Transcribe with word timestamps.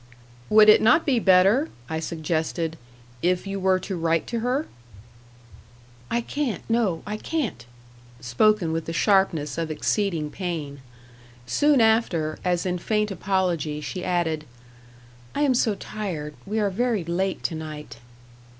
"Would 0.49 0.67
it 0.67 0.81
not 0.81 1.05
be 1.05 1.19
better," 1.19 1.69
I 1.87 1.99
suggested, 1.99 2.75
"if 3.21 3.45
you 3.45 3.59
were 3.59 3.77
to 3.81 3.95
write 3.95 4.25
to 4.33 4.39
her?" 4.39 4.65
"I 6.09 6.21
can't; 6.21 6.67
no, 6.67 7.03
I 7.05 7.17
can't," 7.17 7.67
spoken 8.19 8.71
with 8.71 8.85
the 8.85 8.93
sharpness 8.93 9.59
of 9.59 9.69
exceeding 9.69 10.31
pain. 10.31 10.81
Soon 11.45 11.81
after, 11.81 12.39
as 12.43 12.65
in 12.65 12.79
faint 12.79 13.11
apology, 13.11 13.79
she 13.79 14.03
added, 14.03 14.45
"I 15.35 15.41
am 15.41 15.53
so 15.53 15.75
tired; 15.75 16.33
we 16.47 16.59
are 16.59 16.71
very 16.71 17.03
late 17.03 17.43
to 17.43 17.53
night." 17.53 17.97